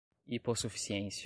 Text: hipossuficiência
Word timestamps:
hipossuficiência 0.25 1.19